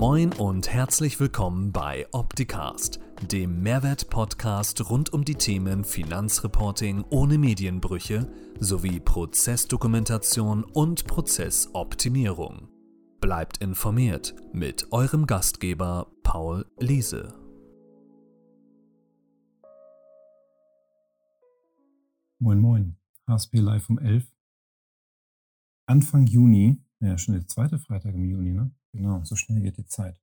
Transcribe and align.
Moin 0.00 0.32
und 0.34 0.72
herzlich 0.72 1.18
willkommen 1.18 1.72
bei 1.72 2.06
Opticast, 2.12 3.00
dem 3.32 3.64
Mehrwert-Podcast 3.64 4.88
rund 4.88 5.12
um 5.12 5.24
die 5.24 5.34
Themen 5.34 5.82
Finanzreporting 5.82 7.04
ohne 7.10 7.36
Medienbrüche 7.36 8.32
sowie 8.60 9.00
Prozessdokumentation 9.00 10.62
und 10.62 11.04
Prozessoptimierung. 11.08 12.68
Bleibt 13.20 13.58
informiert 13.58 14.36
mit 14.52 14.86
eurem 14.92 15.26
Gastgeber 15.26 16.12
Paul 16.22 16.64
Liese. 16.78 17.34
Moin 22.38 22.60
Moin, 22.60 22.96
HSP 23.26 23.56
Live 23.56 23.90
um 23.90 23.98
11. 23.98 24.28
Anfang 25.86 26.24
Juni, 26.24 26.84
ja 27.00 27.18
schon 27.18 27.34
der 27.34 27.46
zweite 27.46 27.78
Freitag 27.78 28.14
im 28.14 28.24
Juni, 28.24 28.52
ne? 28.52 28.70
Genau, 28.92 29.22
so 29.24 29.36
schnell 29.36 29.60
geht 29.60 29.78
die 29.78 29.86
Zeit. 29.86 30.20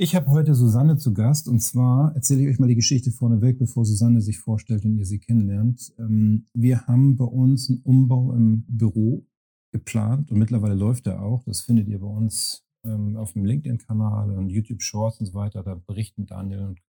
Ich 0.00 0.14
habe 0.14 0.30
heute 0.30 0.54
Susanne 0.54 0.96
zu 0.96 1.12
Gast 1.12 1.48
und 1.48 1.60
zwar 1.60 2.14
erzähle 2.14 2.42
ich 2.42 2.48
euch 2.48 2.58
mal 2.60 2.68
die 2.68 2.76
Geschichte 2.76 3.10
vorneweg, 3.10 3.58
bevor 3.58 3.84
Susanne 3.84 4.20
sich 4.20 4.38
vorstellt 4.38 4.84
und 4.84 4.96
ihr 4.96 5.04
sie 5.04 5.18
kennenlernt. 5.18 5.92
Ähm, 5.98 6.46
wir 6.54 6.86
haben 6.86 7.16
bei 7.16 7.24
uns 7.24 7.68
einen 7.68 7.82
Umbau 7.82 8.32
im 8.32 8.64
Büro 8.68 9.26
geplant 9.72 10.30
und 10.30 10.38
mittlerweile 10.38 10.74
läuft 10.74 11.08
er 11.08 11.20
auch. 11.20 11.42
Das 11.44 11.62
findet 11.62 11.88
ihr 11.88 11.98
bei 11.98 12.06
uns 12.06 12.64
ähm, 12.84 13.16
auf 13.16 13.32
dem 13.32 13.44
LinkedIn-Kanal 13.44 14.30
und 14.30 14.50
YouTube 14.50 14.82
Shorts 14.82 15.18
und 15.18 15.26
so 15.26 15.34
weiter. 15.34 15.64
Da 15.64 15.74
berichten 15.74 16.26
Daniel 16.26 16.60
und 16.60 16.80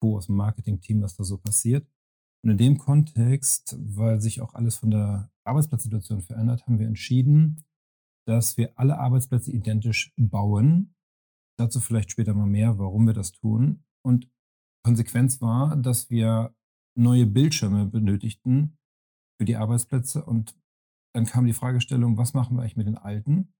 Co. 0.00 0.16
aus 0.16 0.26
dem 0.26 0.36
Marketing-Team, 0.36 1.02
was 1.02 1.14
da 1.16 1.24
so 1.24 1.36
passiert. 1.36 1.86
Und 2.42 2.50
in 2.50 2.56
dem 2.56 2.78
Kontext, 2.78 3.76
weil 3.78 4.20
sich 4.20 4.40
auch 4.40 4.54
alles 4.54 4.76
von 4.76 4.90
der 4.90 5.30
Arbeitsplatzsituation 5.44 6.22
verändert, 6.22 6.66
haben 6.66 6.78
wir 6.78 6.86
entschieden, 6.86 7.64
dass 8.26 8.56
wir 8.56 8.72
alle 8.78 8.98
Arbeitsplätze 8.98 9.52
identisch 9.52 10.12
bauen. 10.16 10.94
Dazu 11.58 11.80
vielleicht 11.80 12.10
später 12.10 12.34
mal 12.34 12.46
mehr, 12.46 12.78
warum 12.78 13.06
wir 13.06 13.14
das 13.14 13.32
tun. 13.32 13.84
Und 14.04 14.30
Konsequenz 14.84 15.40
war, 15.40 15.76
dass 15.76 16.10
wir 16.10 16.54
neue 16.96 17.26
Bildschirme 17.26 17.86
benötigten 17.86 18.78
für 19.38 19.44
die 19.44 19.56
Arbeitsplätze. 19.56 20.24
Und 20.24 20.56
dann 21.14 21.26
kam 21.26 21.46
die 21.46 21.52
Fragestellung, 21.52 22.16
was 22.16 22.34
machen 22.34 22.56
wir 22.56 22.62
eigentlich 22.62 22.76
mit 22.76 22.86
den 22.86 22.98
alten? 22.98 23.52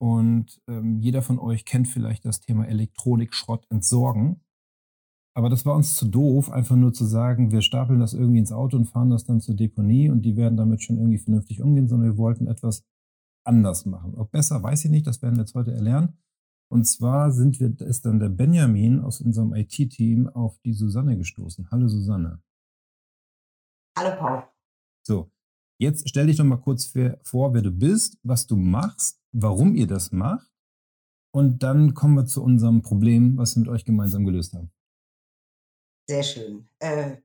Und 0.00 0.62
ähm, 0.68 1.00
jeder 1.00 1.22
von 1.22 1.38
euch 1.38 1.64
kennt 1.64 1.88
vielleicht 1.88 2.24
das 2.24 2.40
Thema 2.40 2.66
Elektronikschrott 2.66 3.66
entsorgen. 3.70 4.44
Aber 5.36 5.48
das 5.48 5.66
war 5.66 5.76
uns 5.76 5.94
zu 5.94 6.06
doof, 6.08 6.50
einfach 6.50 6.76
nur 6.76 6.92
zu 6.92 7.04
sagen, 7.04 7.52
wir 7.52 7.62
stapeln 7.62 8.00
das 8.00 8.14
irgendwie 8.14 8.40
ins 8.40 8.52
Auto 8.52 8.76
und 8.76 8.86
fahren 8.86 9.10
das 9.10 9.24
dann 9.24 9.40
zur 9.40 9.54
Deponie 9.54 10.10
und 10.10 10.22
die 10.22 10.36
werden 10.36 10.56
damit 10.56 10.82
schon 10.82 10.98
irgendwie 10.98 11.18
vernünftig 11.18 11.62
umgehen, 11.62 11.88
sondern 11.88 12.10
wir 12.10 12.18
wollten 12.18 12.48
etwas 12.48 12.84
anders 13.48 13.86
machen. 13.86 14.14
Ob 14.14 14.30
besser, 14.30 14.62
weiß 14.62 14.84
ich 14.84 14.90
nicht, 14.90 15.06
das 15.06 15.22
werden 15.22 15.36
wir 15.36 15.42
jetzt 15.42 15.54
heute 15.54 15.72
erlernen. 15.72 16.18
Und 16.70 16.84
zwar 16.84 17.32
sind 17.32 17.58
wir, 17.60 17.80
ist 17.80 18.04
dann 18.04 18.20
der 18.20 18.28
Benjamin 18.28 19.00
aus 19.00 19.22
unserem 19.22 19.54
IT-Team 19.54 20.28
auf 20.28 20.58
die 20.60 20.74
Susanne 20.74 21.16
gestoßen. 21.16 21.70
Hallo 21.70 21.88
Susanne. 21.88 22.42
Hallo 23.98 24.16
Paul. 24.18 24.42
So, 25.04 25.32
jetzt 25.80 26.08
stell 26.08 26.26
dich 26.26 26.36
doch 26.36 26.44
mal 26.44 26.60
kurz 26.60 26.92
vor, 27.22 27.54
wer 27.54 27.62
du 27.62 27.70
bist, 27.70 28.18
was 28.22 28.46
du 28.46 28.56
machst, 28.56 29.20
warum 29.32 29.74
ihr 29.74 29.86
das 29.86 30.12
macht. 30.12 30.52
Und 31.34 31.62
dann 31.62 31.94
kommen 31.94 32.14
wir 32.14 32.26
zu 32.26 32.42
unserem 32.42 32.82
Problem, 32.82 33.38
was 33.38 33.56
wir 33.56 33.60
mit 33.60 33.68
euch 33.70 33.84
gemeinsam 33.84 34.24
gelöst 34.24 34.52
haben. 34.52 34.70
Sehr 36.08 36.22
schön. 36.22 36.68
Äh, 36.80 37.16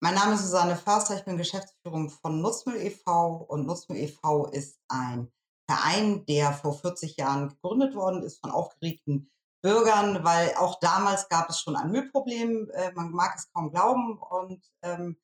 mein 0.00 0.14
Name 0.14 0.34
ist 0.34 0.42
Susanne 0.42 0.76
Förster, 0.76 1.16
ich 1.16 1.24
bin 1.24 1.36
Geschäftsführung 1.36 2.10
von 2.10 2.40
Nutzmüll 2.40 2.76
e.V. 2.76 3.36
und 3.48 3.66
Nutzmüll 3.66 3.98
e.V. 3.98 4.46
ist 4.46 4.80
ein 4.88 5.30
Verein, 5.68 6.26
der 6.26 6.52
vor 6.52 6.78
40 6.78 7.16
Jahren 7.16 7.48
gegründet 7.48 7.94
worden 7.94 8.22
ist 8.22 8.40
von 8.40 8.50
aufgeregten 8.50 9.30
Bürgern, 9.62 10.24
weil 10.24 10.54
auch 10.56 10.80
damals 10.80 11.28
gab 11.28 11.48
es 11.48 11.60
schon 11.60 11.76
ein 11.76 11.90
Müllproblem. 11.90 12.70
Äh, 12.70 12.92
man 12.92 13.12
mag 13.12 13.34
es 13.36 13.50
kaum 13.52 13.70
glauben. 13.70 14.18
Und 14.18 14.60
ähm, 14.82 15.16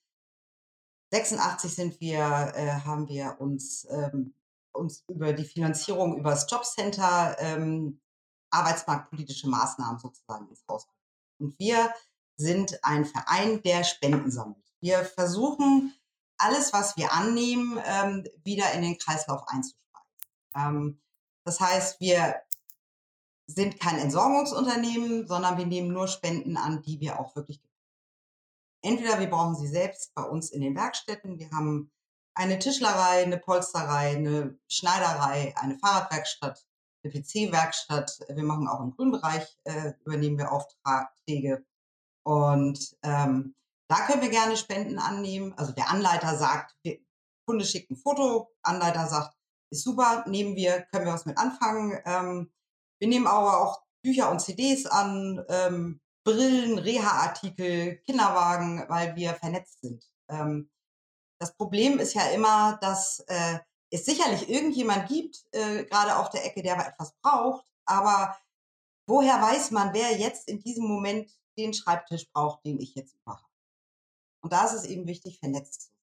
86 1.13 1.75
sind 1.75 2.01
wir, 2.01 2.53
äh, 2.55 2.71
haben 2.85 3.09
wir 3.09 3.37
uns, 3.41 3.87
ähm, 3.91 4.35
uns 4.73 5.05
über 5.09 5.33
die 5.33 5.45
Finanzierung 5.45 6.19
über 6.19 6.31
das 6.31 6.49
Jobcenter 6.51 7.37
ähm, 7.41 8.01
arbeitsmarktpolitische 8.51 9.49
Maßnahmen 9.49 9.99
sozusagen 9.99 10.49
ins 10.49 10.65
Haus. 10.69 10.87
Und 11.41 11.59
wir 11.59 11.93
sind 12.37 12.79
ein 12.85 13.05
Verein, 13.05 13.63
der 13.63 13.85
Spenden 13.85 14.31
sammelt. 14.31 14.65
Wir 14.81 15.05
versuchen, 15.05 15.93
alles, 16.39 16.73
was 16.73 16.97
wir 16.97 17.13
annehmen, 17.13 17.81
ähm, 17.85 18.25
wieder 18.45 18.73
in 18.73 18.83
den 18.83 18.99
Kreislauf 18.99 19.43
einzuspeisen. 19.49 19.88
Ähm, 20.59 21.01
das 21.45 21.61
heißt, 21.61 22.01
wir 22.01 22.35
sind 23.47 23.81
kein 23.81 23.99
Entsorgungsunternehmen, 23.99 25.27
sondern 25.27 25.57
wir 25.57 25.67
nehmen 25.67 25.93
nur 25.93 26.09
Spenden 26.09 26.57
an, 26.57 26.83
die 26.83 27.01
wir 27.01 27.19
auch 27.19 27.35
wirklich 27.35 27.63
Entweder 28.83 29.19
wir 29.19 29.29
brauchen 29.29 29.57
sie 29.57 29.67
selbst 29.67 30.15
bei 30.15 30.23
uns 30.23 30.51
in 30.51 30.61
den 30.61 30.77
Werkstätten. 30.77 31.39
Wir 31.39 31.51
haben 31.51 31.91
eine 32.35 32.59
Tischlerei, 32.59 33.23
eine 33.23 33.39
Polsterei, 33.39 34.17
eine 34.17 34.57
Schneiderei, 34.69 35.53
eine 35.57 35.77
Fahrradwerkstatt, 35.79 36.65
eine 37.03 37.13
PC-Werkstatt. 37.13 38.21
Wir 38.29 38.45
machen 38.45 38.69
auch 38.69 38.81
im 38.81 38.95
Grünbereich, 38.95 39.59
äh, 39.65 39.95
übernehmen 40.05 40.39
wir 40.39 40.53
Aufträge. 40.53 41.65
Und 42.23 42.97
ähm, 43.03 43.55
da 43.89 44.07
können 44.07 44.23
wir 44.23 44.31
gerne 44.31 44.57
Spenden 44.57 44.99
annehmen. 44.99 45.55
Also 45.57 45.73
der 45.73 45.91
Anleiter 45.91 46.37
sagt, 46.37 46.77
der 46.85 46.99
Kunde 47.47 47.65
schickt 47.65 47.91
ein 47.91 47.97
Foto, 47.97 48.53
Anleiter 48.63 49.09
sagt, 49.09 49.37
ist 49.71 49.85
super, 49.85 50.25
nehmen 50.27 50.57
wir, 50.57 50.83
können 50.91 51.07
wir 51.07 51.13
was 51.13 51.27
mit 51.27 51.39
anfangen. 51.39 51.99
Ähm, 52.05 52.53
wir 52.99 53.09
nehmen 53.09 53.27
aber 53.27 53.63
auch 53.63 53.83
Bücher 54.03 54.31
und 54.31 54.41
CDs 54.41 54.87
an, 54.87 55.45
ähm, 55.49 56.01
Brillen, 56.25 56.79
Reha-Artikel, 56.79 57.99
Kinderwagen, 58.05 58.85
weil 58.89 59.17
wir 59.17 59.35
vernetzt 59.35 59.81
sind. 59.81 60.05
Ähm, 60.29 60.71
das 61.41 61.55
Problem 61.55 61.99
ist 61.99 62.15
ja 62.15 62.29
immer, 62.31 62.79
dass 62.81 63.21
äh, 63.29 63.59
es 63.91 64.05
sicherlich 64.05 64.49
irgendjemand 64.49 65.09
gibt, 65.09 65.47
äh, 65.53 65.85
gerade 65.85 66.17
auf 66.17 66.31
der 66.31 66.45
Ecke, 66.45 66.63
der 66.63 66.87
etwas 66.87 67.15
braucht, 67.23 67.67
aber 67.87 68.37
woher 69.07 69.41
weiß 69.41 69.71
man, 69.71 69.95
wer 69.95 70.19
jetzt 70.19 70.49
in 70.49 70.61
diesem 70.61 70.87
Moment 70.87 71.31
den 71.57 71.73
Schreibtisch 71.73 72.31
braucht, 72.31 72.65
den 72.65 72.79
ich 72.81 72.95
jetzt 72.95 73.17
mache? 73.25 73.47
Und 74.43 74.53
da 74.53 74.67
ist 74.67 74.75
es 74.75 74.85
eben 74.85 75.07
wichtig, 75.07 75.39
vernetzt 75.39 75.83
zu. 75.83 75.98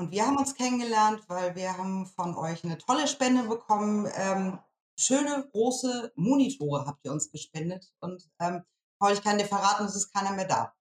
Und 0.00 0.12
wir 0.12 0.24
haben 0.24 0.36
uns 0.36 0.54
kennengelernt, 0.54 1.24
weil 1.26 1.56
wir 1.56 1.76
haben 1.76 2.06
von 2.06 2.36
euch 2.36 2.62
eine 2.62 2.78
tolle 2.78 3.08
Spende 3.08 3.42
bekommen. 3.48 4.08
Ähm, 4.14 4.60
schöne, 4.96 5.48
große 5.50 6.12
Monitore 6.14 6.86
habt 6.86 7.04
ihr 7.04 7.10
uns 7.10 7.32
gespendet. 7.32 7.92
Und 7.98 8.30
ähm, 8.38 8.62
Paul, 9.00 9.12
ich 9.12 9.22
kann 9.22 9.38
dir 9.38 9.46
verraten, 9.46 9.86
es 9.86 9.96
ist 9.96 10.12
keiner 10.12 10.32
mehr 10.32 10.46
da. 10.46 10.72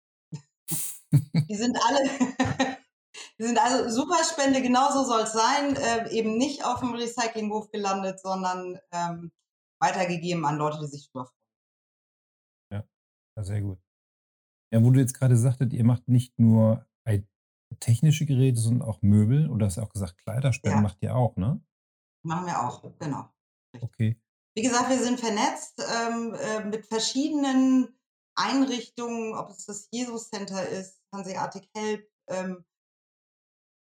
die 0.72 1.56
sind 1.56 1.80
alle, 1.84 2.04
die 3.40 3.44
sind 3.44 3.58
also 3.58 3.90
super 3.90 4.24
Spende, 4.24 4.62
genauso 4.62 5.04
soll 5.04 5.22
es 5.22 5.34
sein. 5.34 5.76
Äh, 5.76 6.12
eben 6.12 6.38
nicht 6.38 6.64
auf 6.64 6.82
dem 6.82 6.94
Recyclinghof 6.94 7.72
gelandet, 7.72 8.20
sondern 8.20 8.80
ähm, 8.92 9.32
weitergegeben 9.82 10.46
an 10.46 10.58
Leute, 10.58 10.78
die 10.80 10.88
sich 10.88 11.10
drüber 11.10 11.26
freuen. 11.26 12.84
Ja, 13.36 13.44
sehr 13.44 13.62
gut. 13.62 13.80
Ja, 14.72 14.84
wo 14.84 14.92
du 14.92 15.00
jetzt 15.00 15.16
gerade 15.16 15.38
sagtet, 15.38 15.74
ihr 15.74 15.86
macht 15.86 16.08
nicht 16.08 16.38
nur 16.38 16.86
technische 17.80 18.26
Geräte, 18.26 18.60
sondern 18.60 18.88
auch 18.88 19.02
Möbel 19.02 19.50
oder 19.50 19.66
hast 19.68 19.78
du 19.78 19.82
auch 19.82 19.90
gesagt, 19.90 20.18
Kleiderspenden 20.20 20.80
Ja. 20.80 20.82
macht 20.82 20.98
ihr 21.02 21.16
auch, 21.16 21.36
ne? 21.38 21.62
Machen 22.24 22.46
wir 22.46 22.62
auch, 22.68 22.84
genau. 23.00 23.30
Okay. 23.80 24.20
Wie 24.56 24.64
gesagt, 24.64 24.90
wir 24.90 24.98
sind 25.00 25.20
vernetzt 25.20 25.80
ähm, 25.80 26.34
äh, 26.34 26.64
mit 26.66 26.86
verschiedenen 26.88 27.96
Einrichtungen, 28.36 29.36
ob 29.36 29.50
es 29.50 29.66
das 29.66 29.88
Jesus 29.92 30.30
Center 30.30 30.68
ist, 30.68 31.02
Hanseatic 31.14 31.70
Help, 31.76 32.10
ähm, 32.28 32.66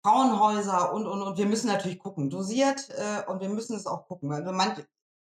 Frauenhäuser 0.06 0.94
und, 0.94 1.06
und, 1.08 1.22
und. 1.22 1.38
Wir 1.38 1.46
müssen 1.46 1.68
natürlich 1.68 2.00
gucken, 2.00 2.30
dosiert 2.30 2.90
äh, 2.90 3.24
und 3.28 3.40
wir 3.40 3.50
müssen 3.50 3.76
es 3.76 3.86
auch 3.86 4.08
gucken. 4.08 4.32
Also 4.32 4.52
manch, 4.52 4.84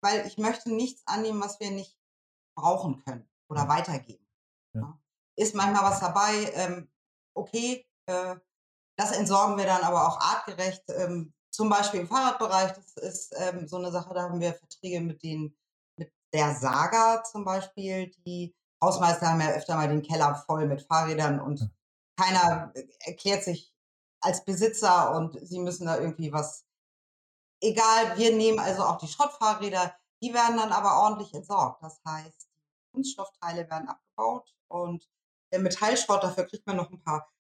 weil 0.03 0.27
ich 0.27 0.39
möchte 0.39 0.73
nichts 0.73 1.03
annehmen, 1.07 1.41
was 1.43 1.61
wir 1.61 1.71
nicht 1.71 1.99
brauchen 2.57 3.03
können 3.05 3.29
oder 3.51 3.63
Ja. 3.63 3.69
weitergeben. 3.69 4.27
Ja. 4.75 4.99
Ist 5.37 5.55
manchmal 5.55 5.83
was 5.91 6.01
dabei, 6.01 6.51
ähm, 6.55 6.91
okay, 7.37 7.87
äh, 8.07 8.37
das 8.97 9.13
entsorgen 9.13 9.57
wir 9.57 9.67
dann 9.67 9.83
aber 9.83 10.07
auch 10.07 10.21
artgerecht. 10.21 10.85
Ähm, 10.89 11.33
zum 11.51 11.69
Beispiel 11.69 12.01
im 12.01 12.09
Fahrradbereich, 12.09 12.73
das 12.73 12.97
ist 12.97 13.35
ähm, 13.37 13.69
so 13.69 13.77
eine 13.77 13.91
Sache, 13.93 14.13
da 14.15 14.23
haben 14.23 14.41
wir 14.41 14.55
Verträge 14.55 15.01
mit 15.01 15.23
den, 15.23 15.57
mit 15.97 16.13
der 16.33 16.55
Saga 16.55 17.23
zum 17.25 17.45
Beispiel. 17.45 18.11
Die 18.27 18.55
Hausmeister 18.83 19.29
haben 19.29 19.41
ja 19.41 19.53
öfter 19.53 19.77
mal 19.77 19.89
den 19.89 20.03
Keller 20.03 20.35
voll 20.47 20.67
mit 20.67 20.83
Fahrrädern 20.83 21.41
und 21.41 21.71
keiner 22.19 22.73
äh, 22.75 22.87
erklärt 23.01 23.45
sich 23.45 23.73
als 24.21 24.45
Besitzer 24.45 25.15
und 25.15 25.39
sie 25.47 25.61
müssen 25.61 25.87
da 25.87 25.99
irgendwie 25.99 26.33
was. 26.33 26.65
Egal, 27.63 28.19
wir 28.19 28.35
nehmen 28.35 28.59
also 28.59 28.83
auch 28.83 28.99
die 28.99 29.09
Schrottfahrräder, 29.09 29.95
die 30.23 30.35
werden 30.35 30.57
dann 30.57 30.73
aber 30.73 31.03
ordentlich 31.03 31.33
entsorgt. 31.35 31.83
Das 31.83 32.01
heißt, 32.05 32.49
Kunststoffteile 32.93 33.69
werden 33.71 33.89
abgebaut 33.89 34.55
und 34.69 35.09
der 35.53 35.61
Metallschrott, 35.61 36.23
dafür 36.23 36.45
kriegt 36.45 36.67
man 36.67 36.77
noch 36.77 36.91
ein 36.91 37.03
paar 37.03 37.31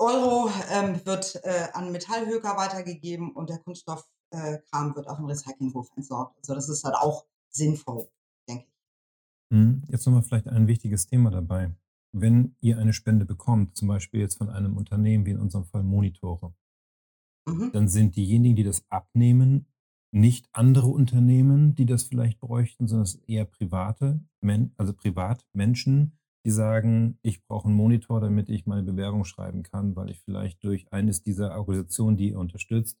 Euro, 0.00 0.50
ähm, 0.70 1.00
wird 1.04 1.40
äh, 1.44 1.68
an 1.72 1.92
Metallhöker 1.92 2.56
weitergegeben 2.56 3.32
und 3.32 3.50
der 3.50 3.58
Kunststoff 3.58 4.08
Kram 4.70 4.94
wird 4.94 5.08
auf 5.08 5.16
dem 5.16 5.26
Recyclinghof 5.26 5.88
entsorgt. 5.96 6.38
Also 6.38 6.54
das 6.54 6.68
ist 6.68 6.84
halt 6.84 6.94
auch 6.94 7.26
sinnvoll, 7.48 8.08
denke 8.48 8.66
ich. 8.66 8.72
Hm, 9.52 9.82
jetzt 9.88 10.06
nochmal 10.06 10.22
vielleicht 10.22 10.46
ein 10.46 10.68
wichtiges 10.68 11.06
Thema 11.06 11.30
dabei. 11.30 11.74
Wenn 12.12 12.54
ihr 12.60 12.78
eine 12.78 12.92
Spende 12.92 13.24
bekommt, 13.24 13.76
zum 13.76 13.88
Beispiel 13.88 14.20
jetzt 14.20 14.38
von 14.38 14.48
einem 14.48 14.76
Unternehmen, 14.76 15.26
wie 15.26 15.32
in 15.32 15.40
unserem 15.40 15.64
Fall 15.64 15.82
Monitore, 15.82 16.54
Mhm. 17.48 17.72
dann 17.72 17.88
sind 17.88 18.16
diejenigen, 18.16 18.56
die 18.56 18.64
das 18.64 18.84
abnehmen, 18.90 19.66
nicht 20.12 20.48
andere 20.52 20.88
Unternehmen, 20.88 21.74
die 21.74 21.86
das 21.86 22.02
vielleicht 22.02 22.40
bräuchten, 22.40 22.88
sondern 22.88 23.04
es 23.04 23.16
eher 23.26 23.44
private, 23.44 24.20
also 24.76 24.92
Privatmenschen, 24.92 26.18
die 26.44 26.50
sagen, 26.50 27.18
ich 27.22 27.44
brauche 27.46 27.68
einen 27.68 27.76
Monitor, 27.76 28.20
damit 28.20 28.48
ich 28.48 28.66
meine 28.66 28.82
Bewerbung 28.82 29.24
schreiben 29.24 29.62
kann, 29.62 29.94
weil 29.96 30.10
ich 30.10 30.20
vielleicht 30.22 30.64
durch 30.64 30.90
eines 30.92 31.22
dieser 31.22 31.56
Organisationen, 31.56 32.16
die 32.16 32.30
ihr 32.30 32.38
unterstützt, 32.38 32.98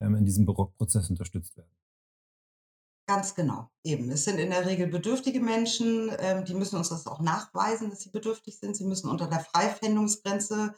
ähm, 0.00 0.14
in 0.14 0.24
diesem 0.24 0.46
Prozess 0.46 1.08
unterstützt 1.08 1.56
werde. 1.56 1.70
Ganz 3.06 3.34
genau, 3.34 3.70
eben. 3.84 4.10
Es 4.10 4.24
sind 4.24 4.38
in 4.38 4.50
der 4.50 4.64
Regel 4.64 4.86
bedürftige 4.86 5.40
Menschen, 5.40 6.10
ähm, 6.18 6.44
die 6.46 6.54
müssen 6.54 6.76
uns 6.76 6.88
das 6.88 7.06
auch 7.06 7.20
nachweisen, 7.20 7.90
dass 7.90 8.00
sie 8.00 8.10
bedürftig 8.10 8.58
sind. 8.58 8.76
Sie 8.76 8.86
müssen 8.86 9.10
unter 9.10 9.28
der 9.28 9.40
Freifändungsgrenze 9.40 10.74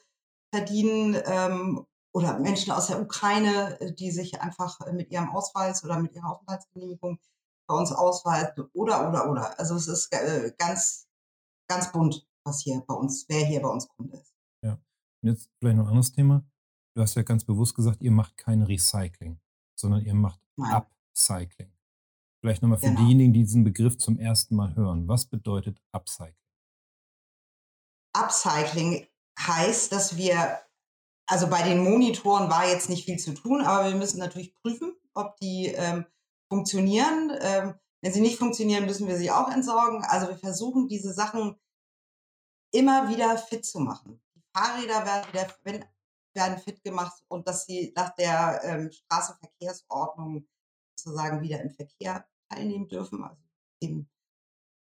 verdienen 0.53 1.17
ähm, 1.25 1.87
oder 2.13 2.39
Menschen 2.41 2.73
aus 2.73 2.89
der 2.89 3.01
Ukraine, 3.01 3.81
äh, 3.81 3.93
die 3.93 4.11
sich 4.11 4.41
einfach 4.41 4.81
äh, 4.81 4.93
mit 4.93 5.13
ihrem 5.13 5.29
Ausweis 5.31 5.85
oder 5.85 6.01
mit 6.01 6.15
ihrer 6.15 6.33
Aufenthaltsgenehmigung 6.33 7.21
bei 7.69 7.77
uns 7.77 7.93
ausweisen 7.93 8.69
oder, 8.73 9.09
oder, 9.09 9.31
oder. 9.31 9.59
Also 9.59 9.77
es 9.77 9.87
ist 9.87 10.13
äh, 10.13 10.53
ganz, 10.59 11.06
ganz 11.69 11.93
bunt, 11.93 12.27
was 12.45 12.63
hier 12.63 12.83
bei 12.87 12.95
uns, 12.95 13.27
wer 13.29 13.45
hier 13.45 13.61
bei 13.61 13.69
uns 13.69 13.89
Kunde 13.89 14.17
ist. 14.17 14.35
Ja. 14.63 14.73
Und 15.23 15.29
jetzt 15.31 15.51
vielleicht 15.59 15.77
noch 15.77 15.85
ein 15.85 15.91
anderes 15.91 16.13
Thema. 16.13 16.45
Du 16.95 17.03
hast 17.03 17.15
ja 17.15 17.23
ganz 17.23 17.45
bewusst 17.45 17.75
gesagt, 17.75 18.01
ihr 18.03 18.11
macht 18.11 18.37
kein 18.37 18.63
Recycling, 18.63 19.41
sondern 19.79 20.05
ihr 20.05 20.15
macht 20.15 20.41
Nein. 20.57 20.73
Upcycling. 20.73 21.73
Vielleicht 22.41 22.63
nochmal 22.63 22.79
für 22.79 22.87
Genau. 22.87 23.01
diejenigen, 23.01 23.33
die 23.33 23.41
diesen 23.43 23.65
Begriff 23.65 23.99
zum 23.99 24.19
ersten 24.19 24.55
Mal 24.57 24.75
hören. 24.77 25.09
Was 25.09 25.27
bedeutet 25.27 25.81
Upcycling? 25.93 26.35
Upcycling 28.15 29.07
heißt, 29.39 29.93
dass 29.93 30.17
wir, 30.17 30.61
also 31.29 31.49
bei 31.49 31.63
den 31.63 31.83
Monitoren 31.83 32.49
war 32.51 32.67
jetzt 32.69 32.89
nicht 32.89 33.05
viel 33.05 33.19
zu 33.19 33.35
tun, 33.35 33.63
aber 33.63 33.91
wir 33.91 33.97
müssen 33.97 34.19
natürlich 34.19 34.55
prüfen, 34.55 34.95
ob 35.15 35.37
die 35.39 35.67
ähm, 35.67 36.07
funktionieren. 36.49 37.33
Ähm, 37.41 37.75
wenn 38.03 38.13
sie 38.13 38.21
nicht 38.21 38.39
funktionieren, 38.39 38.87
müssen 38.87 39.09
wir 39.09 39.17
sie 39.17 39.31
auch 39.31 39.51
entsorgen. 39.51 40.05
Also 40.05 40.29
wir 40.29 40.39
versuchen 40.39 40.89
diese 40.89 41.13
Sachen 41.13 41.57
immer 42.73 43.09
wieder 43.09 43.37
fit 43.39 43.65
zu 43.65 43.81
machen. 43.81 44.21
Die 44.35 44.43
Fahrräder 44.55 45.05
werden 45.05 45.33
wieder 45.33 45.49
wenn, 45.65 45.85
werden 46.35 46.59
fit 46.59 46.83
gemacht 46.83 47.23
und 47.29 47.49
dass 47.49 47.65
sie 47.65 47.93
nach 47.97 48.15
der 48.15 48.61
ähm, 48.65 48.91
Straßenverkehrsordnung 48.93 50.47
sozusagen 50.95 51.41
wieder 51.43 51.61
im 51.63 51.71
Verkehr 51.71 52.27
teilnehmen 52.51 52.89
dürfen. 52.89 53.25
Also 53.25 53.41
dem 53.83 54.09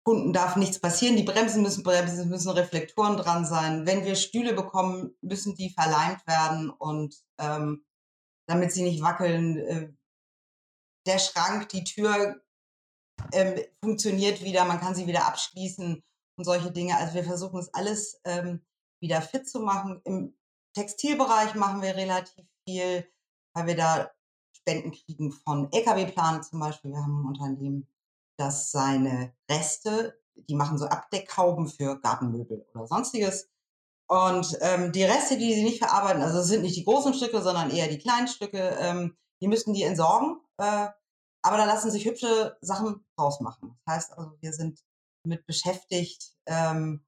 Kunden 0.03 0.33
darf 0.33 0.56
nichts 0.56 0.79
passieren. 0.79 1.15
Die 1.15 1.23
Bremsen 1.23 1.63
müssen 1.63 1.83
bremsen, 1.83 2.19
es 2.19 2.25
müssen 2.25 2.51
Reflektoren 2.51 3.17
dran 3.17 3.45
sein. 3.45 3.85
Wenn 3.88 4.06
wir 4.06 4.15
Stühle 4.15 4.53
bekommen, 4.53 5.15
müssen 5.21 5.56
die 5.56 5.71
verleimt 5.71 6.25
werden 6.27 6.69
und 6.69 7.15
ähm, 7.39 7.85
damit 8.47 8.71
sie 8.71 8.83
nicht 8.83 9.01
wackeln. 9.01 9.57
Äh, 9.57 9.94
der 11.07 11.19
Schrank, 11.19 11.69
die 11.69 11.83
Tür 11.83 12.41
ähm, 13.33 13.60
funktioniert 13.83 14.44
wieder, 14.44 14.66
man 14.66 14.80
kann 14.80 14.95
sie 14.95 15.07
wieder 15.07 15.27
abschließen 15.27 16.04
und 16.38 16.44
solche 16.44 16.72
Dinge. 16.72 16.98
Also 16.98 17.13
wir 17.13 17.24
versuchen 17.24 17.60
es 17.60 17.74
alles 17.74 18.19
ähm, 18.25 18.66
wieder 19.01 19.22
fit 19.22 19.48
zu 19.48 19.60
machen. 19.60 20.01
Im 20.04 20.38
Textilbereich 20.75 21.56
machen 21.56 21.81
wir 21.81 21.95
relativ 21.95 22.45
viel, 22.68 23.07
weil 23.54 23.68
wir 23.68 23.75
da 23.75 24.12
Spenden 24.56 24.92
kriegen 24.92 25.31
von 25.31 25.72
LKW-Planen 25.72 26.44
zum 26.44 26.60
Beispiel. 26.60 26.92
Wir 26.92 27.00
haben 27.00 27.22
ein 27.22 27.27
Unternehmen, 27.27 27.88
das 28.38 28.72
seine 28.72 29.33
Reste, 29.50 30.19
die 30.36 30.56
machen 30.56 30.77
so 30.77 30.86
Abdeckhauben 30.86 31.68
für 31.68 32.00
Gartenmöbel 32.01 32.66
oder 32.74 32.88
sonstiges. 32.88 33.50
Und 34.07 34.57
ähm, 34.62 34.92
die 34.92 35.04
Reste, 35.04 35.38
die 35.38 35.54
sie 35.54 35.63
nicht 35.63 35.80
verarbeiten, 35.80 36.22
also 36.22 36.39
es 36.39 36.48
sind 36.48 36.62
nicht 36.62 36.75
die 36.75 36.83
großen 36.83 37.13
Stücke, 37.13 37.42
sondern 37.42 37.72
eher 37.72 37.88
die 37.88 37.98
kleinen 37.98 38.27
Stücke, 38.27 38.77
ähm, 38.80 39.18
die 39.42 39.48
müssten 39.48 39.74
die 39.74 39.83
entsorgen. 39.83 40.39
Äh, 40.57 40.88
aber 41.45 41.57
da 41.57 41.65
lassen 41.65 41.92
sich 41.92 42.06
hübsche 42.06 42.57
Sachen 42.62 43.06
draus 43.15 43.39
machen. 43.39 43.77
Das 43.86 43.95
heißt 43.95 44.18
also, 44.18 44.31
wir 44.42 44.51
sind 44.51 44.83
mit 45.27 45.45
beschäftigt, 45.45 46.33
ähm, 46.47 47.06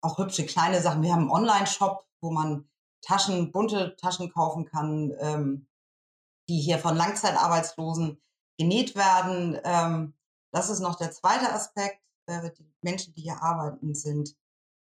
auch 0.00 0.16
hübsche 0.16 0.46
kleine 0.46 0.80
Sachen. 0.80 1.02
Wir 1.02 1.12
haben 1.12 1.22
einen 1.22 1.30
Online-Shop, 1.30 2.06
wo 2.20 2.30
man 2.30 2.70
Taschen, 3.02 3.50
bunte 3.50 3.96
Taschen 3.96 4.32
kaufen 4.32 4.64
kann, 4.64 5.12
ähm, 5.18 5.66
die 6.48 6.60
hier 6.60 6.78
von 6.78 6.96
Langzeitarbeitslosen 6.96 8.22
genäht 8.58 8.94
werden. 8.94 9.58
Ähm, 9.64 10.14
das 10.52 10.70
ist 10.70 10.78
noch 10.78 10.94
der 10.94 11.10
zweite 11.10 11.52
Aspekt. 11.52 12.00
Äh, 12.26 12.52
die 12.52 12.72
Menschen, 12.82 13.12
die 13.14 13.22
hier 13.22 13.42
arbeiten, 13.42 13.96
sind 13.96 14.36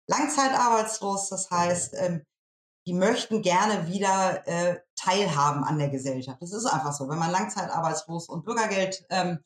langzeitarbeitslos. 0.09 1.29
Das 1.29 1.53
heißt, 1.53 1.95
ähm, 1.95 2.27
die 2.89 2.95
möchten 2.95 3.43
gerne 3.43 3.87
wieder 3.87 4.45
äh, 4.49 4.81
teilhaben 5.09 5.65
an 5.65 5.79
der 5.79 5.89
Gesellschaft. 5.89 6.41
Das 6.43 6.53
ist 6.53 6.67
einfach 6.67 6.93
so. 6.93 7.09
Wenn 7.09 7.19
man 7.19 7.31
langzeitarbeitslos 7.31 8.29
und 8.29 8.45
Bürgergeld 8.45 9.07
ähm, 9.11 9.39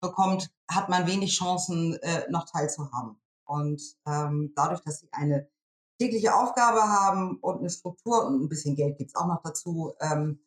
bekommt, 0.00 0.50
hat 0.70 0.88
man 0.88 1.06
wenig 1.06 1.36
Chancen, 1.36 1.94
äh, 2.02 2.30
noch 2.30 2.44
teilzuhaben. 2.44 3.20
Und 3.44 3.82
ähm, 4.06 4.52
dadurch, 4.54 4.80
dass 4.82 5.00
sie 5.00 5.08
eine 5.12 5.48
tägliche 6.00 6.34
Aufgabe 6.34 6.82
haben 6.82 7.38
und 7.38 7.58
eine 7.58 7.70
Struktur 7.70 8.26
und 8.26 8.42
ein 8.42 8.48
bisschen 8.48 8.76
Geld 8.76 8.98
gibt's 8.98 9.16
auch 9.16 9.26
noch 9.26 9.42
dazu, 9.42 9.94
ähm, 10.00 10.40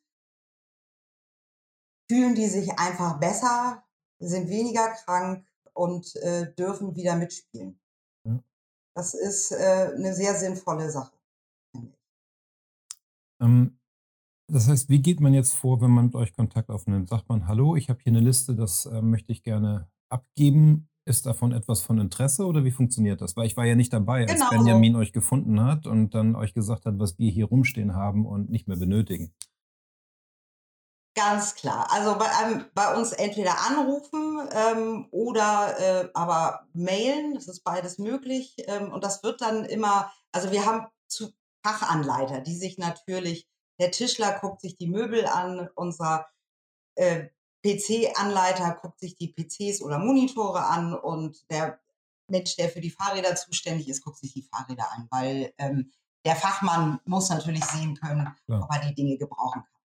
fühlen 2.10 2.36
die 2.36 2.48
sich 2.48 2.78
einfach 2.80 3.20
besser, 3.20 3.84
sind 4.20 4.50
weniger 4.50 4.90
krank 4.92 5.46
und 5.74 6.16
äh, 6.18 6.54
dürfen 6.54 6.96
wieder 6.96 7.16
mitspielen. 7.16 7.82
Ja. 8.26 8.40
Das 8.96 9.14
ist 9.14 9.52
äh, 9.52 9.92
eine 9.96 10.14
sehr 10.14 10.36
sinnvolle 10.36 10.90
Sache. 10.92 11.18
Ähm, 13.42 13.81
das 14.52 14.68
heißt, 14.68 14.90
wie 14.90 15.02
geht 15.02 15.20
man 15.22 15.34
jetzt 15.34 15.54
vor, 15.54 15.82
wenn 15.82 15.92
man 15.92 16.06
mit 16.06 16.16
euch 16.16 16.34
Kontakt 16.34 16.70
aufnimmt? 16.70 17.10
Sagt 17.10 17.30
man, 17.30 17.48
hallo, 17.48 17.76
ich 17.76 17.90
habe 17.90 18.00
hier 18.04 18.12
eine 18.12 18.20
Liste, 18.20 18.56
das 18.56 18.86
äh, 18.86 19.02
möchte 19.02 19.32
ich 19.32 19.44
gerne 19.44 19.90
abgeben. 20.10 20.90
Ist 21.06 21.26
davon 21.26 21.52
etwas 21.52 21.82
von 21.82 21.98
Interesse 22.00 22.46
oder 22.46 22.64
wie 22.64 22.72
funktioniert 22.72 23.22
das? 23.22 23.36
Weil 23.36 23.48
ich 23.48 23.58
war 23.58 23.66
ja 23.66 23.76
nicht 23.76 23.92
dabei, 23.92 24.22
als 24.22 24.34
Genau. 24.34 24.50
Benjamin 24.50 24.96
euch 24.96 25.14
gefunden 25.14 25.64
hat 25.64 25.88
und 25.88 26.14
dann 26.14 26.36
euch 26.36 26.54
gesagt 26.54 26.86
hat, 26.86 27.00
was 27.00 27.18
wir 27.18 27.32
hier 27.32 27.46
rumstehen 27.46 27.96
haben 27.96 28.26
und 28.26 28.52
nicht 28.52 28.68
mehr 28.68 28.78
benötigen. 28.78 29.34
Ganz 31.16 31.56
klar. 31.56 31.88
Also 31.92 32.18
bei, 32.18 32.30
einem, 32.30 32.66
bei 32.74 32.96
uns 32.96 33.14
entweder 33.14 33.56
anrufen 33.68 34.48
ähm, 34.52 35.08
oder 35.12 35.76
äh, 35.80 36.10
aber 36.14 36.68
mailen. 36.74 37.34
Das 37.34 37.48
ist 37.48 37.64
beides 37.64 37.98
möglich. 37.98 38.56
Ähm, 38.68 38.92
und 38.92 39.04
das 39.04 39.24
wird 39.24 39.42
dann 39.42 39.66
immer, 39.66 40.12
also 40.32 40.52
wir 40.52 40.66
haben 40.66 40.88
zu 41.08 41.32
Fachanleiter, 41.66 42.42
die 42.42 42.56
sich 42.56 42.78
natürlich, 42.78 43.48
der 43.82 43.92
Tischler 43.92 44.38
guckt 44.40 44.62
sich 44.62 44.78
die 44.78 44.88
Möbel 44.88 45.26
an, 45.26 45.68
unser 45.76 46.28
äh, 46.96 47.30
PC-Anleiter 47.66 48.78
guckt 48.80 49.00
sich 49.00 49.16
die 49.16 49.34
PCs 49.34 49.82
oder 49.82 49.98
Monitore 49.98 50.64
an 50.64 50.94
und 50.94 51.50
der 51.50 51.80
Mensch, 52.28 52.56
der 52.56 52.70
für 52.70 52.80
die 52.80 52.92
Fahrräder 52.92 53.36
zuständig 53.36 53.90
ist, 53.90 54.04
guckt 54.04 54.20
sich 54.20 54.34
die 54.34 54.44
Fahrräder 54.44 54.86
an, 54.92 55.08
weil 55.10 55.54
ähm, 55.58 55.92
der 56.26 56.36
Fachmann 56.36 57.00
muss 57.06 57.30
natürlich 57.30 57.66
sehen 57.66 57.96
können, 57.96 58.30
Klar. 58.46 58.64
ob 58.64 58.72
er 58.72 58.88
die 58.88 58.94
Dinge 58.94 59.18
gebrauchen 59.18 59.64
kann. 59.64 59.82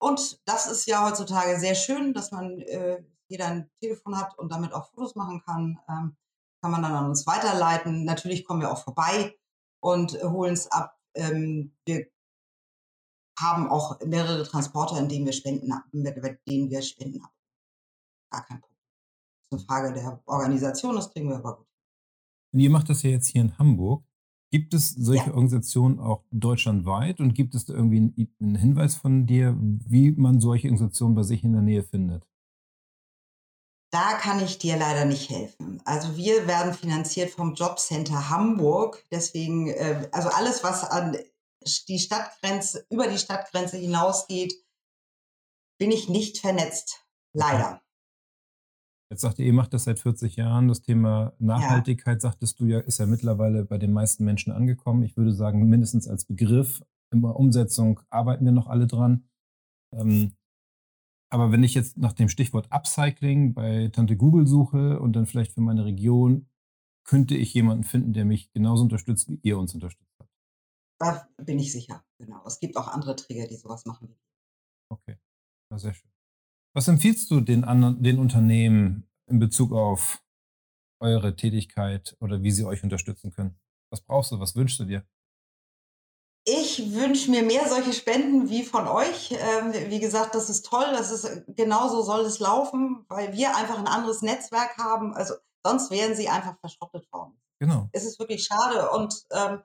Und 0.00 0.40
das 0.44 0.66
ist 0.66 0.86
ja 0.86 1.06
heutzutage 1.06 1.58
sehr 1.60 1.76
schön, 1.76 2.12
dass 2.12 2.32
man 2.32 2.60
äh, 2.62 3.02
jeder 3.28 3.46
ein 3.46 3.70
Telefon 3.80 4.18
hat 4.18 4.36
und 4.36 4.50
damit 4.50 4.72
auch 4.72 4.90
Fotos 4.90 5.14
machen 5.14 5.42
kann. 5.44 5.78
Ähm, 5.88 6.16
kann 6.60 6.72
man 6.72 6.82
dann 6.82 6.94
an 6.94 7.06
uns 7.06 7.24
weiterleiten. 7.24 8.04
Natürlich 8.04 8.44
kommen 8.44 8.60
wir 8.60 8.72
auch 8.72 8.82
vorbei 8.82 9.36
und 9.80 10.14
äh, 10.14 10.24
holen 10.24 10.54
es 10.54 10.70
ab. 10.72 10.98
Ähm, 11.14 11.76
wir 11.84 12.08
haben 13.40 13.68
auch 13.68 14.00
mehrere 14.04 14.44
Transporter, 14.44 14.98
in 14.98 15.08
denen 15.08 15.26
wir 15.26 15.32
Spenden 15.32 15.72
mit, 15.92 16.16
denen 16.48 16.70
wir 16.70 16.82
Spenden 16.82 17.22
ab. 17.22 17.32
Gar 18.30 18.44
kein 18.44 18.60
Problem. 18.60 18.78
Das 19.50 19.60
ist 19.62 19.70
eine 19.70 19.80
Frage 19.80 19.94
der 19.94 20.22
Organisation, 20.26 20.96
das 20.96 21.10
kriegen 21.12 21.28
wir 21.28 21.36
aber 21.36 21.56
gut. 21.56 21.66
Und 22.52 22.60
ihr 22.60 22.70
macht 22.70 22.88
das 22.88 23.02
ja 23.02 23.10
jetzt 23.10 23.26
hier 23.26 23.42
in 23.42 23.58
Hamburg. 23.58 24.04
Gibt 24.50 24.72
es 24.72 24.90
solche 24.90 25.26
Ja. 25.26 25.34
Organisationen 25.34 25.98
auch 26.00 26.24
deutschlandweit 26.30 27.20
und 27.20 27.34
gibt 27.34 27.54
es 27.54 27.66
da 27.66 27.74
irgendwie 27.74 27.98
einen, 27.98 28.34
einen 28.40 28.54
Hinweis 28.56 28.94
von 28.94 29.26
dir, 29.26 29.54
wie 29.58 30.12
man 30.12 30.40
solche 30.40 30.68
Organisationen 30.68 31.14
bei 31.14 31.22
sich 31.22 31.44
in 31.44 31.52
der 31.52 31.60
Nähe 31.62 31.82
findet? 31.82 32.26
Da 33.90 34.14
kann 34.14 34.42
ich 34.42 34.58
dir 34.58 34.76
leider 34.76 35.04
nicht 35.06 35.30
helfen. 35.30 35.80
Also 35.84 36.16
wir 36.16 36.46
werden 36.46 36.74
finanziert 36.74 37.30
vom 37.30 37.54
Jobcenter 37.54 38.28
Hamburg. 38.28 39.04
Deswegen, 39.10 39.68
äh, 39.68 40.08
also 40.12 40.28
alles, 40.28 40.62
was 40.62 40.84
an 40.84 41.16
die 41.88 41.98
Stadtgrenze, 41.98 42.86
über 42.90 43.08
die 43.08 43.18
Stadtgrenze 43.18 43.76
hinausgeht, 43.76 44.54
bin 45.78 45.90
ich 45.90 46.08
nicht 46.08 46.38
vernetzt. 46.38 47.04
Leider. 47.32 47.82
Jetzt 49.10 49.22
sagt 49.22 49.38
ihr, 49.38 49.46
ihr 49.46 49.52
macht 49.54 49.72
das 49.72 49.84
seit 49.84 49.98
40 49.98 50.36
Jahren. 50.36 50.68
Das 50.68 50.82
Thema 50.82 51.32
Nachhaltigkeit, 51.38 52.20
sagtest 52.20 52.60
du 52.60 52.66
ja, 52.66 52.80
ist 52.80 52.98
ja 52.98 53.06
mittlerweile 53.06 53.64
bei 53.64 53.78
den 53.78 53.92
meisten 53.92 54.24
Menschen 54.24 54.52
angekommen. 54.52 55.02
Ich 55.02 55.16
würde 55.16 55.32
sagen, 55.32 55.66
mindestens 55.68 56.08
als 56.08 56.26
Begriff. 56.26 56.82
In 57.10 57.22
der 57.22 57.36
Umsetzung 57.36 58.00
arbeiten 58.10 58.44
wir 58.44 58.52
noch 58.52 58.66
alle 58.66 58.86
dran. 58.86 59.24
Ähm, 59.94 60.34
Aber 61.30 61.52
wenn 61.52 61.64
ich 61.64 61.72
jetzt 61.72 61.96
nach 61.96 62.12
dem 62.12 62.28
Stichwort 62.28 62.70
Upcycling 62.70 63.54
bei 63.54 63.88
Tante 63.88 64.16
Google 64.16 64.46
suche 64.46 65.00
und 65.00 65.14
dann 65.14 65.24
vielleicht 65.24 65.52
für 65.52 65.62
meine 65.62 65.86
Region, 65.86 66.46
könnte 67.04 67.34
ich 67.34 67.54
jemanden 67.54 67.84
finden, 67.84 68.12
der 68.12 68.26
mich 68.26 68.52
genauso 68.52 68.82
unterstützt, 68.82 69.30
wie 69.30 69.40
ihr 69.42 69.58
uns 69.58 69.72
unterstützt. 69.72 70.17
Da 70.98 71.28
bin 71.36 71.58
ich 71.58 71.72
sicher, 71.72 72.04
genau. 72.18 72.44
Es 72.46 72.58
gibt 72.58 72.76
auch 72.76 72.88
andere 72.88 73.14
Träger, 73.14 73.46
die 73.46 73.56
sowas 73.56 73.84
machen. 73.84 74.18
Okay, 74.90 75.18
ja, 75.70 75.78
sehr 75.78 75.94
schön. 75.94 76.10
Was 76.74 76.88
empfiehlst 76.88 77.30
du 77.30 77.40
den, 77.40 77.64
anderen, 77.64 78.02
den 78.02 78.18
Unternehmen 78.18 79.08
in 79.26 79.38
Bezug 79.38 79.72
auf 79.72 80.22
eure 81.00 81.36
Tätigkeit 81.36 82.16
oder 82.20 82.42
wie 82.42 82.50
sie 82.50 82.64
euch 82.64 82.82
unterstützen 82.82 83.30
können? 83.30 83.58
Was 83.90 84.00
brauchst 84.00 84.32
du? 84.32 84.40
Was 84.40 84.56
wünschst 84.56 84.80
du 84.80 84.84
dir? 84.84 85.06
Ich 86.44 86.94
wünsche 86.94 87.30
mir 87.30 87.42
mehr 87.42 87.68
solche 87.68 87.92
Spenden 87.92 88.48
wie 88.48 88.64
von 88.64 88.88
euch. 88.88 89.32
Ähm, 89.32 89.72
wie 89.90 90.00
gesagt, 90.00 90.34
das 90.34 90.48
ist 90.48 90.64
toll. 90.64 90.86
Das 90.92 91.10
ist 91.10 91.44
genauso 91.48 92.02
soll 92.02 92.24
es 92.24 92.38
laufen, 92.38 93.04
weil 93.08 93.34
wir 93.34 93.54
einfach 93.54 93.78
ein 93.78 93.86
anderes 93.86 94.22
Netzwerk 94.22 94.78
haben. 94.78 95.14
Also 95.14 95.34
sonst 95.64 95.90
wären 95.90 96.16
sie 96.16 96.28
einfach 96.28 96.58
verschrottet 96.60 97.06
worden. 97.12 97.38
Genau. 97.60 97.88
Es 97.92 98.04
ist 98.04 98.18
wirklich 98.18 98.44
schade. 98.44 98.90
Und 98.90 99.26
ähm, 99.32 99.62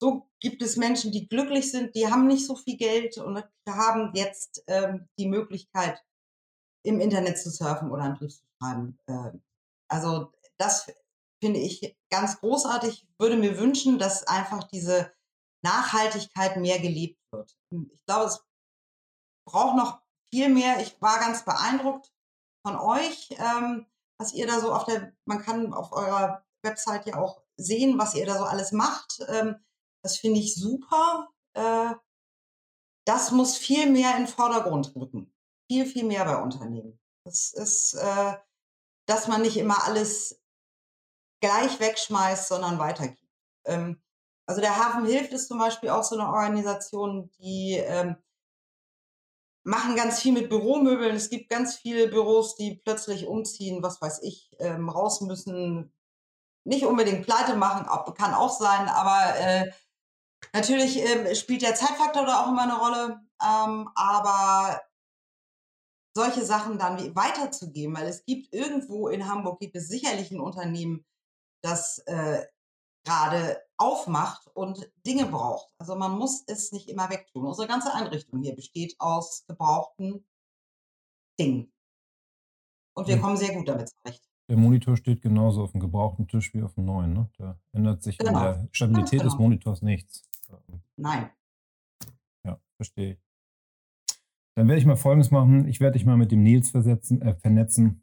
so 0.00 0.28
gibt 0.40 0.62
es 0.62 0.76
Menschen, 0.76 1.12
die 1.12 1.28
glücklich 1.28 1.70
sind, 1.70 1.94
die 1.94 2.06
haben 2.06 2.26
nicht 2.26 2.46
so 2.46 2.54
viel 2.54 2.76
Geld 2.76 3.18
und 3.18 3.42
haben 3.68 4.12
jetzt 4.14 4.62
ähm, 4.66 5.08
die 5.18 5.28
Möglichkeit, 5.28 6.02
im 6.84 7.00
Internet 7.00 7.38
zu 7.38 7.50
surfen 7.50 7.90
oder 7.90 8.04
einen 8.04 8.16
Brief 8.16 8.34
zu 8.34 8.44
schreiben. 8.58 8.98
Äh, 9.06 9.32
also 9.90 10.32
das 10.58 10.86
finde 11.42 11.60
ich 11.60 11.96
ganz 12.10 12.40
großartig. 12.40 13.06
Würde 13.18 13.36
mir 13.36 13.58
wünschen, 13.58 13.98
dass 13.98 14.26
einfach 14.26 14.64
diese 14.64 15.12
Nachhaltigkeit 15.64 16.56
mehr 16.56 16.78
gelebt 16.78 17.20
wird. 17.32 17.56
Ich 17.92 18.04
glaube, 18.06 18.26
es 18.26 18.44
braucht 19.46 19.76
noch 19.76 20.00
viel 20.32 20.48
mehr. 20.48 20.80
Ich 20.80 21.00
war 21.00 21.18
ganz 21.18 21.44
beeindruckt 21.44 22.12
von 22.66 22.76
euch, 22.76 23.30
ähm, 23.38 23.86
was 24.20 24.32
ihr 24.34 24.46
da 24.46 24.60
so 24.60 24.72
auf 24.72 24.84
der, 24.84 25.12
man 25.24 25.42
kann 25.42 25.72
auf 25.72 25.92
eurer 25.92 26.44
Website 26.62 27.06
ja 27.06 27.16
auch 27.16 27.42
sehen, 27.56 27.98
was 27.98 28.14
ihr 28.14 28.26
da 28.26 28.38
so 28.38 28.44
alles 28.44 28.72
macht. 28.72 29.20
Ähm, 29.28 29.56
das 30.02 30.18
finde 30.18 30.40
ich 30.40 30.54
super. 30.54 31.28
Äh, 31.54 31.94
das 33.04 33.30
muss 33.30 33.56
viel 33.56 33.90
mehr 33.90 34.12
in 34.16 34.24
den 34.24 34.26
Vordergrund 34.26 34.94
rücken. 34.94 35.32
Viel, 35.70 35.86
viel 35.86 36.04
mehr 36.04 36.24
bei 36.24 36.36
Unternehmen. 36.42 37.00
Das 37.24 37.52
ist, 37.52 37.94
äh, 37.94 38.34
dass 39.06 39.28
man 39.28 39.42
nicht 39.42 39.56
immer 39.56 39.84
alles 39.84 40.40
gleich 41.40 41.80
wegschmeißt, 41.80 42.48
sondern 42.48 42.78
weitergibt. 42.78 43.22
Ähm, 43.64 44.00
also 44.46 44.60
der 44.60 44.76
Hafen 44.76 45.06
hilft 45.06 45.32
ist 45.32 45.48
zum 45.48 45.58
Beispiel 45.58 45.90
auch 45.90 46.04
so 46.04 46.18
eine 46.18 46.28
Organisation, 46.28 47.30
die 47.38 47.74
ähm, 47.76 48.16
machen 49.62 49.96
ganz 49.96 50.20
viel 50.20 50.32
mit 50.32 50.48
Büromöbeln. 50.48 51.14
Es 51.14 51.28
gibt 51.28 51.50
ganz 51.50 51.76
viele 51.76 52.08
Büros, 52.08 52.56
die 52.56 52.76
plötzlich 52.76 53.26
umziehen, 53.26 53.82
was 53.82 54.00
weiß 54.00 54.22
ich, 54.22 54.50
ähm, 54.58 54.88
raus 54.88 55.20
müssen. 55.20 55.92
Nicht 56.64 56.86
unbedingt 56.86 57.24
pleite 57.24 57.56
machen, 57.56 57.86
kann 58.14 58.34
auch 58.34 58.50
sein, 58.50 58.88
aber 58.88 59.38
äh, 59.38 59.70
natürlich 60.52 61.02
äh, 61.02 61.34
spielt 61.34 61.62
der 61.62 61.74
Zeitfaktor 61.74 62.26
da 62.26 62.42
auch 62.42 62.48
immer 62.48 62.62
eine 62.62 62.78
Rolle. 62.78 63.20
Ähm, 63.42 63.88
aber 63.94 64.80
solche 66.16 66.44
Sachen 66.44 66.78
dann 66.78 67.14
weiterzugeben, 67.14 67.96
weil 67.96 68.08
es 68.08 68.24
gibt 68.24 68.52
irgendwo 68.52 69.08
in 69.08 69.28
Hamburg, 69.28 69.60
gibt 69.60 69.76
es 69.76 69.88
sicherlich 69.88 70.32
ein 70.32 70.40
Unternehmen, 70.40 71.04
das 71.62 71.98
äh, 72.06 72.44
gerade 73.04 73.62
aufmacht 73.76 74.48
und 74.54 74.90
Dinge 75.06 75.26
braucht. 75.26 75.72
Also 75.78 75.94
man 75.94 76.18
muss 76.18 76.42
es 76.46 76.72
nicht 76.72 76.88
immer 76.88 77.08
wegtun. 77.10 77.46
Unsere 77.46 77.68
ganze 77.68 77.94
Einrichtung 77.94 78.42
hier 78.42 78.54
besteht 78.54 78.96
aus 78.98 79.46
gebrauchten 79.46 80.26
Dingen. 81.38 81.72
Und 82.94 83.06
wir 83.06 83.16
ja. 83.16 83.20
kommen 83.20 83.36
sehr 83.36 83.54
gut 83.54 83.68
damit 83.68 83.88
zurecht. 83.88 84.27
Der 84.48 84.56
Monitor 84.56 84.96
steht 84.96 85.20
genauso 85.20 85.62
auf 85.62 85.72
dem 85.72 85.80
gebrauchten 85.80 86.26
Tisch 86.26 86.54
wie 86.54 86.62
auf 86.62 86.74
dem 86.74 86.86
neuen. 86.86 87.12
Ne? 87.12 87.30
Da 87.36 87.58
ändert 87.72 88.02
sich 88.02 88.16
genau. 88.16 88.30
in 88.30 88.36
der 88.36 88.68
Stabilität 88.72 89.20
genau. 89.20 89.24
des 89.24 89.38
Monitors 89.38 89.82
nichts. 89.82 90.28
Nein. 90.96 91.30
Ja, 92.44 92.58
verstehe 92.76 93.12
ich. 93.12 93.18
Dann 94.56 94.66
werde 94.66 94.80
ich 94.80 94.86
mal 94.86 94.96
Folgendes 94.96 95.30
machen. 95.30 95.68
Ich 95.68 95.80
werde 95.80 95.98
dich 95.98 96.06
mal 96.06 96.16
mit 96.16 96.32
dem 96.32 96.42
Nils 96.42 96.70
versetzen, 96.70 97.20
äh, 97.22 97.34
vernetzen. 97.34 98.02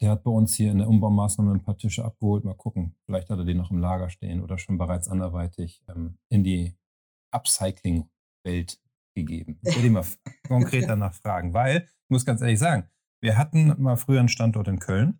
Der 0.00 0.10
hat 0.10 0.22
bei 0.22 0.30
uns 0.30 0.54
hier 0.54 0.70
in 0.70 0.78
der 0.78 0.88
Umbaumaßnahme 0.88 1.52
ein 1.52 1.62
paar 1.62 1.76
Tische 1.76 2.04
abgeholt. 2.04 2.44
Mal 2.44 2.54
gucken, 2.54 2.94
vielleicht 3.04 3.30
hat 3.30 3.38
er 3.38 3.44
die 3.44 3.54
noch 3.54 3.70
im 3.70 3.78
Lager 3.78 4.10
stehen 4.10 4.42
oder 4.42 4.58
schon 4.58 4.78
bereits 4.78 5.08
anderweitig 5.08 5.82
ähm, 5.88 6.18
in 6.28 6.44
die 6.44 6.76
Upcycling-Welt 7.32 8.80
gegeben. 9.14 9.58
Ich 9.62 9.74
werde 9.74 9.86
ihn 9.86 9.92
mal 9.94 10.06
konkret 10.48 10.88
danach 10.88 11.14
fragen, 11.14 11.52
weil, 11.52 11.88
ich 12.04 12.10
muss 12.10 12.24
ganz 12.24 12.40
ehrlich 12.40 12.58
sagen, 12.58 12.88
wir 13.20 13.36
hatten 13.36 13.74
mal 13.82 13.96
früher 13.96 14.20
einen 14.20 14.28
Standort 14.28 14.68
in 14.68 14.78
Köln. 14.78 15.18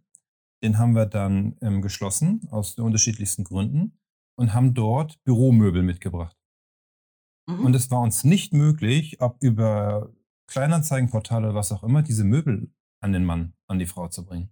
Den 0.63 0.79
haben 0.79 0.95
wir 0.95 1.07
dann 1.07 1.57
ähm, 1.61 1.83
geschlossen, 1.83 2.47
aus 2.51 2.75
den 2.75 2.85
unterschiedlichsten 2.85 3.45
Gründen, 3.45 3.99
und 4.37 4.55
haben 4.55 4.75
dort 4.75 5.23
Büromöbel 5.25 5.83
mitgebracht. 5.83 6.37
Mhm. 7.47 7.67
Und 7.67 7.75
es 7.75 7.91
war 7.91 8.01
uns 8.01 8.25
nicht 8.25 8.53
möglich, 8.53 9.21
ob 9.21 9.43
über 9.43 10.13
Kleinanzeigenportale 10.47 11.49
oder 11.49 11.55
was 11.55 11.73
auch 11.73 11.85
immer, 11.85 12.03
diese 12.03 12.25
Möbel 12.25 12.73
an 13.03 13.13
den 13.13 13.25
Mann, 13.25 13.55
an 13.67 13.79
die 13.79 13.87
Frau 13.87 14.09
zu 14.09 14.25
bringen. 14.25 14.51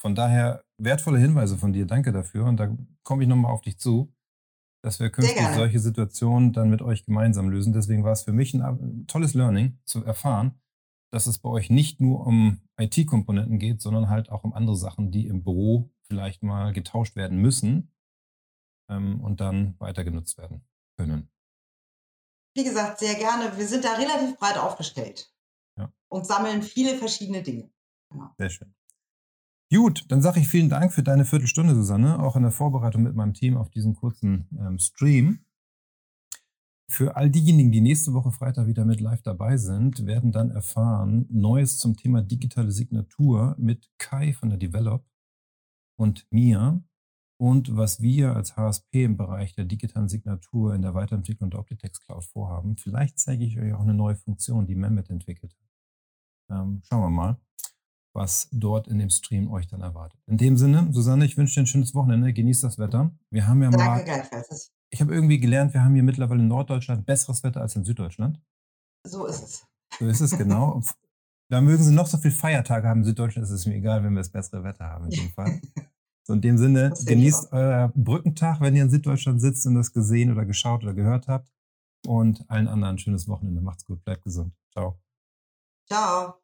Von 0.00 0.14
daher 0.14 0.64
wertvolle 0.78 1.18
Hinweise 1.18 1.56
von 1.56 1.72
dir. 1.72 1.86
Danke 1.86 2.12
dafür. 2.12 2.44
Und 2.44 2.58
da 2.58 2.76
komme 3.04 3.22
ich 3.22 3.28
nochmal 3.28 3.52
auf 3.52 3.62
dich 3.62 3.78
zu, 3.78 4.12
dass 4.82 5.00
wir 5.00 5.10
künftig 5.10 5.46
solche 5.54 5.80
Situationen 5.80 6.52
dann 6.52 6.68
mit 6.68 6.82
euch 6.82 7.06
gemeinsam 7.06 7.48
lösen. 7.48 7.72
Deswegen 7.72 8.04
war 8.04 8.12
es 8.12 8.22
für 8.22 8.32
mich 8.32 8.52
ein 8.52 9.06
tolles 9.06 9.32
Learning 9.32 9.78
zu 9.86 10.04
erfahren, 10.04 10.60
dass 11.14 11.28
es 11.28 11.38
bei 11.38 11.48
euch 11.48 11.70
nicht 11.70 12.00
nur 12.00 12.26
um 12.26 12.60
IT-Komponenten 12.76 13.60
geht, 13.60 13.80
sondern 13.80 14.08
halt 14.08 14.30
auch 14.30 14.42
um 14.42 14.52
andere 14.52 14.76
Sachen, 14.76 15.12
die 15.12 15.28
im 15.28 15.44
Büro 15.44 15.92
vielleicht 16.02 16.42
mal 16.42 16.72
getauscht 16.72 17.14
werden 17.14 17.38
müssen 17.38 17.94
ähm, 18.90 19.20
und 19.20 19.40
dann 19.40 19.78
weiter 19.78 20.02
genutzt 20.02 20.38
werden 20.38 20.66
können. 20.98 21.30
Wie 22.56 22.64
gesagt, 22.64 22.98
sehr 22.98 23.14
gerne. 23.14 23.56
Wir 23.56 23.66
sind 23.66 23.84
da 23.84 23.94
relativ 23.94 24.36
breit 24.38 24.58
aufgestellt 24.58 25.32
ja. 25.78 25.92
und 26.08 26.26
sammeln 26.26 26.62
viele 26.62 26.96
verschiedene 26.96 27.42
Dinge. 27.42 27.70
Genau. 28.10 28.34
Sehr 28.36 28.50
schön. 28.50 28.74
Gut, 29.72 30.04
dann 30.08 30.20
sage 30.20 30.40
ich 30.40 30.48
vielen 30.48 30.68
Dank 30.68 30.92
für 30.92 31.04
deine 31.04 31.24
Viertelstunde, 31.24 31.74
Susanne, 31.74 32.20
auch 32.20 32.34
in 32.34 32.42
der 32.42 32.52
Vorbereitung 32.52 33.04
mit 33.04 33.14
meinem 33.14 33.34
Team 33.34 33.56
auf 33.56 33.70
diesen 33.70 33.94
kurzen 33.94 34.48
ähm, 34.58 34.80
Stream. 34.80 35.44
Für 36.86 37.16
all 37.16 37.30
diejenigen, 37.30 37.72
die 37.72 37.80
nächste 37.80 38.12
Woche 38.12 38.30
Freitag 38.30 38.66
wieder 38.66 38.84
mit 38.84 39.00
live 39.00 39.22
dabei 39.22 39.56
sind, 39.56 40.06
werden 40.06 40.32
dann 40.32 40.50
erfahren 40.50 41.26
Neues 41.30 41.78
zum 41.78 41.96
Thema 41.96 42.22
digitale 42.22 42.70
Signatur 42.70 43.56
mit 43.58 43.90
Kai 43.98 44.32
von 44.34 44.50
der 44.50 44.58
Develop 44.58 45.04
und 45.96 46.26
mir 46.30 46.82
und 47.40 47.76
was 47.76 48.00
wir 48.00 48.36
als 48.36 48.56
HSP 48.56 49.04
im 49.04 49.16
Bereich 49.16 49.54
der 49.54 49.64
digitalen 49.64 50.08
Signatur 50.08 50.74
in 50.74 50.82
der 50.82 50.94
Weiterentwicklung 50.94 51.50
der 51.50 51.60
Optitex 51.60 52.00
Cloud 52.00 52.24
vorhaben. 52.24 52.76
Vielleicht 52.76 53.18
zeige 53.18 53.44
ich 53.44 53.58
euch 53.58 53.72
auch 53.72 53.80
eine 53.80 53.94
neue 53.94 54.16
Funktion, 54.16 54.66
die 54.66 54.76
Mehmet 54.76 55.10
entwickelt 55.10 55.54
hat. 55.58 56.58
Ähm, 56.58 56.82
schauen 56.84 57.00
wir 57.00 57.10
mal 57.10 57.40
was 58.14 58.48
dort 58.52 58.88
in 58.88 58.98
dem 58.98 59.10
Stream 59.10 59.50
euch 59.50 59.66
dann 59.66 59.80
erwartet. 59.80 60.20
In 60.26 60.38
dem 60.38 60.56
Sinne, 60.56 60.88
Susanne, 60.92 61.24
ich 61.24 61.36
wünsche 61.36 61.54
dir 61.54 61.62
ein 61.62 61.66
schönes 61.66 61.94
Wochenende. 61.94 62.32
Genießt 62.32 62.62
das 62.64 62.78
Wetter. 62.78 63.10
Wir 63.30 63.46
haben 63.46 63.62
ja 63.62 63.70
Danke 63.70 64.10
mal. 64.10 64.32
Ich 64.90 65.00
habe 65.00 65.12
irgendwie 65.12 65.40
gelernt, 65.40 65.74
wir 65.74 65.82
haben 65.82 65.94
hier 65.94 66.04
mittlerweile 66.04 66.40
in 66.40 66.48
Norddeutschland 66.48 67.04
besseres 67.04 67.42
Wetter 67.42 67.60
als 67.60 67.74
in 67.74 67.84
Süddeutschland. 67.84 68.40
So 69.04 69.26
ist 69.26 69.42
es. 69.42 69.66
So 69.98 70.06
ist 70.06 70.20
es, 70.20 70.38
genau. 70.38 70.80
da 71.50 71.60
mögen 71.60 71.82
sie 71.82 71.92
noch 71.92 72.06
so 72.06 72.16
viele 72.18 72.34
Feiertage 72.34 72.88
haben 72.88 73.00
in 73.00 73.04
Süddeutschland, 73.04 73.44
ist 73.44 73.52
es 73.52 73.66
mir 73.66 73.74
egal, 73.74 74.04
wenn 74.04 74.12
wir 74.12 74.20
das 74.20 74.30
bessere 74.30 74.62
Wetter 74.62 74.84
haben 74.84 75.06
in 75.06 75.10
dem 75.10 75.30
Fall. 75.30 75.60
So 76.26 76.32
in 76.32 76.40
dem 76.40 76.56
Sinne, 76.56 76.94
genießt 77.04 77.52
euer 77.52 77.92
Brückentag, 77.94 78.60
wenn 78.60 78.74
ihr 78.74 78.84
in 78.84 78.90
Süddeutschland 78.90 79.40
sitzt 79.40 79.66
und 79.66 79.74
das 79.74 79.92
gesehen 79.92 80.32
oder 80.32 80.46
geschaut 80.46 80.82
oder 80.82 80.94
gehört 80.94 81.28
habt. 81.28 81.52
Und 82.06 82.48
allen 82.48 82.68
anderen 82.68 82.94
ein 82.94 82.98
schönes 82.98 83.28
Wochenende. 83.28 83.60
Macht's 83.60 83.84
gut, 83.84 84.02
bleibt 84.04 84.22
gesund. 84.22 84.54
Ciao. 84.72 84.98
Ciao. 85.86 86.43